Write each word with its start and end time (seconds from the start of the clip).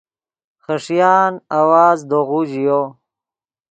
خݰیان 0.63 1.33
آواز 1.59 1.99
دے 2.09 2.19
غو 2.27 2.39
ژیو 2.51 2.81